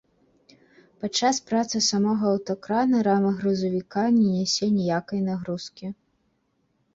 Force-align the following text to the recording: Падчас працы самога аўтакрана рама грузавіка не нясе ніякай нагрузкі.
Падчас 1.01 1.35
працы 1.51 1.81
самога 1.91 2.25
аўтакрана 2.35 3.03
рама 3.09 3.31
грузавіка 3.43 4.07
не 4.17 4.25
нясе 4.31 4.71
ніякай 4.79 5.19
нагрузкі. 5.29 5.93